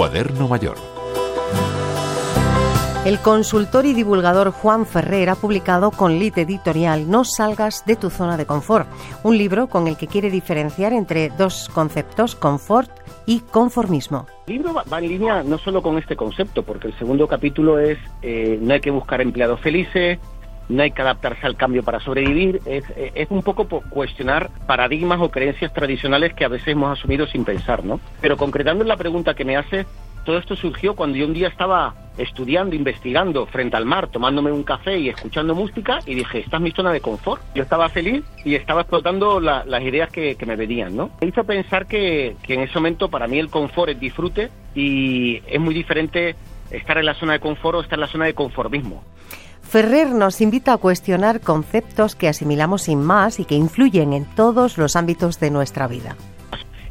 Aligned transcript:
Cuaderno 0.00 0.48
Mayor. 0.48 0.76
El 3.04 3.18
consultor 3.18 3.84
y 3.84 3.92
divulgador 3.92 4.50
Juan 4.50 4.86
Ferrer 4.86 5.28
ha 5.28 5.34
publicado 5.34 5.90
con 5.90 6.18
Lit 6.18 6.38
Editorial 6.38 7.10
No 7.10 7.26
salgas 7.26 7.84
de 7.84 7.96
tu 7.96 8.08
zona 8.08 8.38
de 8.38 8.46
confort, 8.46 8.88
un 9.24 9.36
libro 9.36 9.66
con 9.66 9.88
el 9.88 9.98
que 9.98 10.06
quiere 10.06 10.30
diferenciar 10.30 10.94
entre 10.94 11.28
dos 11.28 11.68
conceptos, 11.68 12.34
confort 12.34 12.90
y 13.26 13.40
conformismo. 13.40 14.26
El 14.46 14.54
libro 14.54 14.72
va 14.72 14.98
en 15.00 15.06
línea 15.06 15.42
no 15.42 15.58
solo 15.58 15.82
con 15.82 15.98
este 15.98 16.16
concepto, 16.16 16.62
porque 16.62 16.88
el 16.88 16.98
segundo 16.98 17.28
capítulo 17.28 17.78
es 17.78 17.98
eh, 18.22 18.58
no 18.58 18.72
hay 18.72 18.80
que 18.80 18.90
buscar 18.90 19.20
empleados 19.20 19.60
felices, 19.60 20.18
no 20.70 20.82
hay 20.82 20.92
que 20.92 21.02
adaptarse 21.02 21.46
al 21.46 21.56
cambio 21.56 21.82
para 21.82 22.00
sobrevivir, 22.00 22.60
es, 22.64 22.84
un 23.30 23.42
poco 23.42 23.66
cuestionar 23.90 24.50
paradigmas 24.66 25.20
o 25.20 25.30
creencias 25.30 25.72
tradicionales 25.72 26.32
que 26.34 26.44
a 26.44 26.48
veces 26.48 26.68
hemos 26.68 26.96
asumido 26.98 27.26
sin 27.26 27.44
pensar, 27.44 27.84
¿no? 27.84 28.00
Pero 28.20 28.36
concretando 28.36 28.82
en 28.82 28.88
la 28.88 28.96
pregunta 28.96 29.34
que 29.34 29.44
me 29.44 29.56
hace, 29.56 29.84
todo 30.24 30.38
esto 30.38 30.54
surgió 30.54 30.94
cuando 30.94 31.16
yo 31.16 31.26
un 31.26 31.32
día 31.32 31.48
estaba 31.48 31.94
estudiando, 32.18 32.76
investigando 32.76 33.46
frente 33.46 33.76
al 33.76 33.84
mar, 33.84 34.08
tomándome 34.08 34.52
un 34.52 34.62
café 34.62 34.98
y 34.98 35.08
escuchando 35.08 35.54
música 35.54 35.98
y 36.06 36.14
dije, 36.14 36.40
esta 36.40 36.58
es 36.58 36.62
mi 36.62 36.70
zona 36.70 36.92
de 36.92 37.00
confort. 37.00 37.42
Yo 37.54 37.62
estaba 37.62 37.88
feliz 37.88 38.22
y 38.44 38.54
estaba 38.54 38.82
explotando 38.82 39.40
las 39.40 39.82
ideas 39.82 40.10
que, 40.10 40.36
me 40.46 40.56
venían, 40.56 40.96
¿no? 40.96 41.10
Me 41.20 41.28
hizo 41.28 41.44
pensar 41.44 41.86
que, 41.86 42.36
que 42.42 42.54
en 42.54 42.60
ese 42.60 42.74
momento 42.74 43.08
para 43.08 43.26
mí 43.26 43.38
el 43.38 43.48
confort 43.48 43.90
es 43.90 44.00
disfrute 44.00 44.50
y 44.74 45.42
es 45.46 45.60
muy 45.60 45.74
diferente 45.74 46.36
estar 46.70 46.98
en 46.98 47.06
la 47.06 47.14
zona 47.14 47.32
de 47.34 47.40
confort 47.40 47.78
o 47.78 47.80
estar 47.80 47.96
en 47.96 48.00
la 48.02 48.06
zona 48.06 48.26
de 48.26 48.34
conformismo. 48.34 49.02
Ferrer 49.70 50.08
nos 50.08 50.40
invita 50.40 50.72
a 50.72 50.78
cuestionar 50.78 51.40
conceptos 51.40 52.16
que 52.16 52.26
asimilamos 52.26 52.82
sin 52.82 53.00
más 53.00 53.38
y 53.38 53.44
que 53.44 53.54
influyen 53.54 54.12
en 54.14 54.24
todos 54.34 54.76
los 54.78 54.96
ámbitos 54.96 55.38
de 55.38 55.52
nuestra 55.52 55.86
vida. 55.86 56.16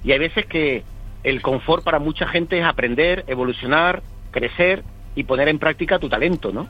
Y 0.01 0.13
hay 0.13 0.19
veces 0.19 0.45
que 0.45 0.85
el 1.25 1.41
confort 1.41 1.83
para 1.83 1.99
mucha 1.99 2.25
gente 2.29 2.57
es 2.57 2.63
aprender, 2.63 3.25
evolucionar, 3.27 4.01
crecer 4.31 4.85
y 5.13 5.25
poner 5.25 5.49
en 5.49 5.59
práctica 5.59 5.99
tu 5.99 6.07
talento, 6.07 6.53
¿no? 6.53 6.69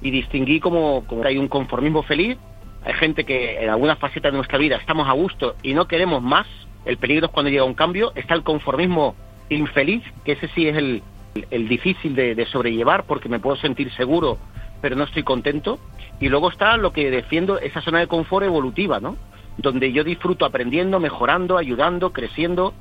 Y 0.00 0.10
distinguir 0.10 0.62
como, 0.62 1.04
hay 1.26 1.36
un 1.36 1.48
conformismo 1.48 2.04
feliz, 2.04 2.38
hay 2.82 2.94
gente 2.94 3.24
que 3.24 3.62
en 3.62 3.68
algunas 3.68 3.98
facetas 3.98 4.32
de 4.32 4.38
nuestra 4.38 4.56
vida 4.56 4.76
estamos 4.76 5.06
a 5.08 5.12
gusto 5.12 5.56
y 5.62 5.74
no 5.74 5.86
queremos 5.86 6.22
más, 6.22 6.46
el 6.86 6.96
peligro 6.96 7.26
es 7.26 7.32
cuando 7.32 7.50
llega 7.50 7.64
un 7.64 7.74
cambio, 7.74 8.12
está 8.14 8.32
el 8.32 8.44
conformismo 8.44 9.14
infeliz, 9.50 10.02
que 10.24 10.32
ese 10.32 10.48
sí 10.54 10.68
es 10.68 10.76
el, 10.78 11.02
difícil 11.68 12.16
de 12.16 12.46
sobrellevar 12.46 13.04
porque 13.04 13.28
me 13.28 13.40
puedo 13.40 13.56
sentir 13.56 13.92
seguro 13.92 14.38
pero 14.80 14.96
no 14.96 15.04
estoy 15.04 15.22
contento. 15.22 15.78
Y 16.20 16.28
luego 16.28 16.50
está 16.50 16.76
lo 16.76 16.92
que 16.92 17.10
defiendo, 17.10 17.58
esa 17.58 17.80
zona 17.80 18.00
de 18.00 18.06
confort 18.06 18.44
evolutiva, 18.44 19.00
¿no? 19.00 19.16
Donde 19.56 19.92
yo 19.92 20.04
disfruto 20.04 20.44
aprendiendo, 20.44 21.00
mejorando, 21.00 21.58
ayudando, 21.58 22.12
creciendo. 22.12 22.74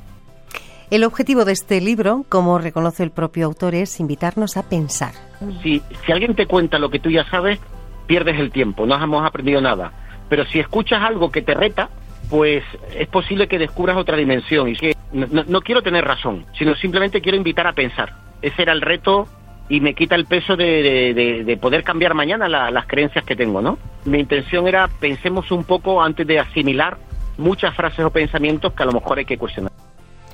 El 0.92 1.03
objetivo 1.03 1.45
de 1.45 1.53
este 1.53 1.81
libro, 1.81 2.25
como 2.30 2.58
reconoce 2.58 3.03
el 3.03 3.11
propio 3.11 3.45
autor, 3.45 3.75
es 3.75 4.00
invitarnos 4.00 4.58
a 4.58 4.67
pensar. 4.67 5.14
Si, 5.61 5.81
si 6.05 6.11
alguien 6.11 6.36
te 6.36 6.47
cuenta 6.47 6.80
lo 6.80 6.89
que 6.89 7.00
tú 7.00 7.09
ya 7.09 7.25
sabes, 7.25 7.59
pierdes 8.08 8.39
el 8.39 8.52
tiempo, 8.52 8.86
no 8.86 9.02
hemos 9.02 9.25
aprendido 9.25 9.61
nada. 9.61 9.92
Pero 10.30 10.45
si 10.45 10.59
escuchas 10.59 11.02
algo 11.02 11.31
que 11.31 11.42
te 11.42 11.53
reta, 11.53 11.89
pues 12.30 12.64
es 12.95 13.08
posible 13.08 13.47
que 13.47 13.59
descubras 13.59 13.97
otra 13.97 14.17
dimensión. 14.17 14.70
Y 14.70 14.75
que 14.75 14.95
no, 15.14 15.27
no 15.47 15.61
quiero 15.61 15.81
tener 15.81 16.05
razón, 16.05 16.45
sino 16.58 16.75
simplemente 16.75 17.22
quiero 17.22 17.38
invitar 17.38 17.67
a 17.67 17.73
pensar. 17.73 18.14
Ese 18.42 18.61
era 18.61 18.73
el 18.73 18.81
reto 18.81 19.27
y 19.70 19.80
me 19.80 19.94
quita 19.94 20.16
el 20.16 20.25
peso 20.25 20.58
de, 20.58 21.58
poder 21.62 21.84
cambiar 21.84 22.16
mañana 22.16 22.50
las 22.50 22.88
creencias 22.88 23.23
que 23.23 23.36
tengo, 23.36 23.62
¿no? 23.62 23.78
Mi 24.03 24.20
intención 24.20 24.67
era 24.67 24.88
pensemos 25.00 25.52
un 25.52 25.64
poco 25.64 26.02
antes 26.02 26.26
de 26.26 26.39
asimilar 26.39 26.98
muchas 27.38 27.76
frases 27.76 28.03
o 28.03 28.09
pensamientos 28.09 28.73
que 28.73 28.84
a 28.84 28.88
lo 28.88 28.94
mejor 28.94 29.20
hay 29.20 29.26
que 29.26 29.38
cuestionar. 29.38 29.72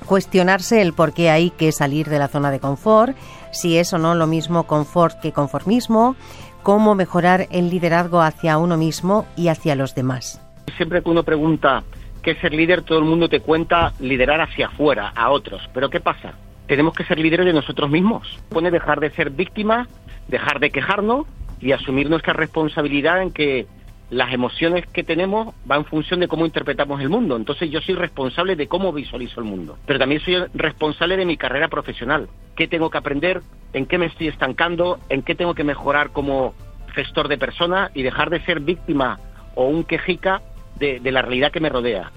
Cuestionarse 0.06 0.82
el 0.82 0.94
por 0.94 1.14
qué 1.14 1.30
hay 1.30 1.50
que 1.50 1.72
salir 1.72 2.08
de 2.08 2.20
la 2.20 2.28
zona 2.28 2.52
de 2.52 2.60
confort, 2.60 3.16
si 3.52 3.78
es 3.78 3.92
o 3.94 3.98
no 3.98 4.16
lo 4.16 4.28
mismo 4.28 4.64
confort 4.64 5.20
que 5.20 5.32
conformismo, 5.32 6.16
cómo 6.64 6.96
mejorar 6.96 7.48
el 7.52 7.70
liderazgo 7.70 8.22
hacia 8.22 8.58
uno 8.58 8.78
mismo 8.78 9.26
y 9.36 9.50
hacia 9.50 9.76
los 9.76 9.96
demás. 9.96 10.42
Siempre 10.78 11.02
que 11.02 11.10
uno 11.10 11.24
pregunta 11.24 11.84
qué 12.22 12.32
es 12.32 12.40
ser 12.40 12.54
líder, 12.54 12.84
todo 12.84 13.00
el 13.00 13.06
mundo 13.06 13.30
te 13.30 13.42
cuenta 13.42 13.94
liderar 14.00 14.42
hacia 14.42 14.68
afuera, 14.68 15.12
a 15.16 15.30
otros. 15.30 15.62
Pero 15.74 15.90
¿qué 15.90 16.00
pasa? 16.00 16.34
Tenemos 16.68 16.94
que 16.94 17.04
ser 17.06 17.20
líderes 17.20 17.46
de 17.46 17.54
nosotros 17.54 17.90
mismos. 17.90 18.40
Pone 18.50 18.72
dejar 18.72 19.00
de 19.00 19.12
ser 19.12 19.30
víctimas, 19.30 19.88
dejar 20.28 20.60
de 20.60 20.72
quejarnos 20.72 21.28
y 21.62 21.72
asumir 21.72 22.10
nuestra 22.10 22.34
responsabilidad 22.34 23.22
en 23.22 23.32
que 23.32 23.68
las 24.10 24.32
emociones 24.34 24.86
que 24.88 25.04
tenemos 25.04 25.54
van 25.66 25.80
en 25.80 25.86
función 25.86 26.20
de 26.20 26.28
cómo 26.28 26.46
interpretamos 26.46 27.02
el 27.02 27.10
mundo. 27.10 27.36
Entonces 27.36 27.72
yo 27.72 27.82
soy 27.82 27.96
responsable 27.96 28.56
de 28.56 28.68
cómo 28.68 28.94
visualizo 28.94 29.40
el 29.40 29.46
mundo. 29.46 29.78
Pero 29.86 30.00
también 30.00 30.22
soy 30.22 30.44
responsable 30.54 31.18
de 31.18 31.26
mi 31.26 31.38
carrera 31.38 31.68
profesional. 31.68 32.28
¿Qué 32.56 32.68
tengo 32.68 32.90
que 32.90 32.98
aprender? 32.98 33.42
¿En 33.74 33.86
qué 33.86 33.98
me 33.98 34.06
estoy 34.06 34.28
estancando? 34.28 35.00
¿En 35.10 35.24
qué 35.24 35.36
tengo 35.36 35.56
que 35.56 35.64
mejorar 35.64 36.12
como 36.12 36.54
gestor 36.94 37.28
de 37.28 37.38
personas? 37.38 37.92
Y 37.96 38.04
dejar 38.04 38.30
de 38.30 38.42
ser 38.42 38.60
víctima 38.60 39.20
o 39.56 39.68
un 39.68 39.84
quejica 39.84 40.42
de, 40.78 41.00
de 41.00 41.12
la 41.12 41.22
realidad 41.22 41.52
que 41.52 41.60
me 41.60 41.70
rodea. 41.70 42.12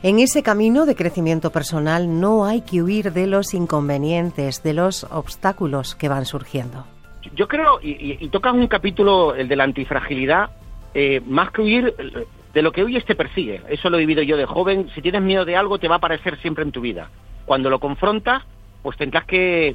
En 0.00 0.20
ese 0.20 0.44
camino 0.44 0.86
de 0.86 0.94
crecimiento 0.94 1.50
personal 1.50 2.20
no 2.20 2.44
hay 2.44 2.60
que 2.60 2.82
huir 2.82 3.12
de 3.12 3.26
los 3.26 3.52
inconvenientes, 3.52 4.62
de 4.62 4.72
los 4.72 5.02
obstáculos 5.10 5.96
que 5.96 6.08
van 6.08 6.24
surgiendo. 6.24 6.84
Yo 7.34 7.48
creo, 7.48 7.80
y, 7.82 8.28
tocas 8.28 8.54
un 8.54 8.68
capítulo, 8.68 9.34
el 9.34 9.48
de 9.48 9.56
la 9.56 9.64
antifragilidad, 9.64 10.50
eh, 10.94 11.20
más 11.26 11.50
que 11.50 11.62
huir, 11.62 11.94
de 12.54 12.62
lo 12.62 12.70
que 12.70 12.84
huyes 12.84 13.04
te 13.06 13.16
persigue. 13.16 13.60
Eso 13.68 13.90
lo 13.90 13.96
he 13.96 14.00
vivido 14.00 14.22
yo 14.22 14.36
de 14.36 14.46
joven. 14.46 14.88
Si 14.94 15.02
tienes 15.02 15.20
miedo 15.20 15.44
de 15.44 15.56
algo, 15.56 15.78
te 15.78 15.88
va 15.88 15.96
a 15.96 15.98
aparecer 15.98 16.38
siempre 16.38 16.62
en 16.62 16.70
tu 16.70 16.80
vida. 16.80 17.10
Cuando 17.44 17.68
lo 17.68 17.80
confrontas, 17.80 18.44
pues 18.82 18.96
tendrás 18.96 19.24
que, 19.24 19.74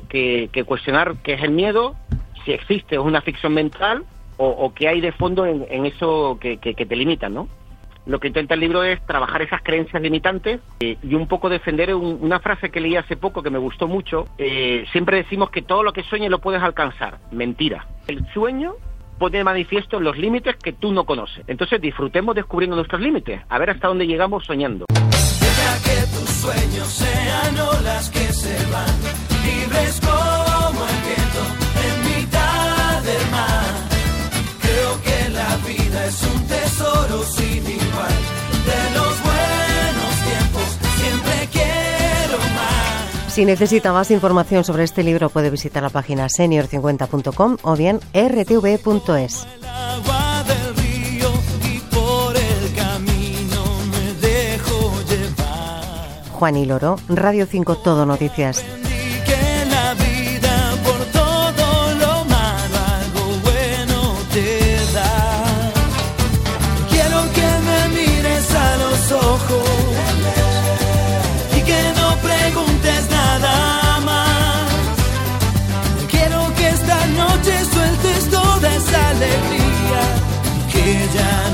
cuestionar 0.65 1.17
qué 1.21 1.33
es 1.33 1.43
el 1.43 1.51
miedo, 1.51 1.95
si 2.45 2.53
existe, 2.53 2.95
es 2.95 3.01
una 3.01 3.19
ficción 3.19 3.53
mental, 3.53 4.05
o, 4.37 4.73
qué 4.73 4.87
hay 4.87 5.01
de 5.01 5.11
fondo 5.11 5.45
en, 5.45 5.85
eso 5.85 6.37
que, 6.39 6.57
que 6.57 6.85
te 6.85 6.95
limita, 6.95 7.27
¿no? 7.27 7.47
Lo 8.05 8.19
que 8.19 8.27
intenta 8.27 8.53
el 8.53 8.59
libro 8.59 8.83
es 8.83 9.03
trabajar 9.05 9.41
esas 9.41 9.61
creencias 9.61 10.01
limitantes 10.01 10.59
eh, 10.79 10.97
y 11.01 11.15
un 11.15 11.27
poco 11.27 11.49
defender 11.49 11.93
una 11.95 12.39
frase 12.39 12.69
que 12.69 12.81
leí 12.81 12.95
hace 12.95 13.15
poco 13.15 13.41
que 13.41 13.49
me 13.49 13.59
gustó 13.59 13.87
mucho. 13.87 14.27
Eh, 14.37 14.85
siempre 14.91 15.17
decimos 15.17 15.49
que 15.49 15.61
todo 15.61 15.83
lo 15.83 15.93
que 15.93 16.03
sueñes 16.03 16.29
lo 16.29 16.39
puedes 16.39 16.61
alcanzar. 16.61 17.19
Mentira. 17.31 17.87
El 18.07 18.25
sueño 18.33 18.73
pone 19.17 19.37
de 19.37 19.43
manifiesto 19.43 19.99
los 19.99 20.17
límites 20.17 20.55
que 20.57 20.73
tú 20.73 20.91
no 20.91 21.05
conoces. 21.05 21.43
Entonces 21.47 21.79
disfrutemos 21.79 22.35
descubriendo 22.35 22.75
nuestros 22.75 23.01
límites, 23.01 23.41
a 23.47 23.57
ver 23.57 23.69
hasta 23.69 23.87
dónde 23.87 24.07
llegamos 24.07 24.43
soñando. 24.45 24.85
que 24.87 26.17
tus 26.17 26.29
sueños 26.29 26.87
sean 26.87 27.55
que 28.11 28.22
Si 43.33 43.45
necesita 43.45 43.91
más 43.91 44.11
información 44.11 44.63
sobre 44.63 44.83
este 44.83 45.01
libro 45.01 45.27
puede 45.27 45.49
visitar 45.49 45.81
la 45.81 45.89
página 45.89 46.27
senior50.com 46.27 47.57
o 47.63 47.75
bien 47.75 47.99
rtv.es. 48.13 49.47
Juan 56.31 56.57
y 56.57 56.65
Loro, 56.67 56.97
Radio 57.09 57.47
5 57.47 57.77
Todo 57.77 58.05
Noticias. 58.05 58.63
down 81.13 81.52